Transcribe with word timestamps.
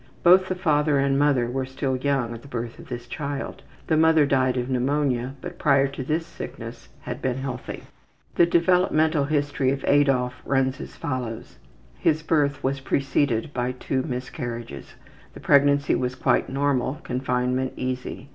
Both 0.23 0.47
the 0.47 0.55
father 0.55 0.97
and 0.97 1.19
mother 1.19 1.45
were 1.47 1.63
still 1.67 1.95
young 1.95 2.33
at 2.33 2.41
the 2.41 2.47
birth 2.47 2.79
of 2.79 2.89
this 2.89 3.05
child. 3.05 3.61
The 3.85 3.95
mother 3.95 4.25
died 4.25 4.57
of 4.57 4.67
pneumonia, 4.67 5.35
but 5.41 5.59
prior 5.59 5.87
to 5.89 6.03
this 6.03 6.25
sickness 6.25 6.89
had 7.01 7.21
been 7.21 7.37
healthy. 7.37 7.83
The 8.33 8.47
developmental 8.47 9.25
history 9.25 9.69
of 9.69 9.85
Adolf 9.87 10.41
runs 10.43 10.81
as 10.81 10.95
follows: 10.95 11.59
His 11.99 12.23
birth 12.23 12.63
was 12.63 12.79
preceded 12.79 13.53
by 13.53 13.73
two 13.73 14.01
miscarriages. 14.01 14.95
The 15.35 15.39
pregnancy 15.39 15.93
was 15.93 16.15
quite 16.15 16.49
normal; 16.49 16.95
confinement 17.03 17.73
easy. 17.77 18.29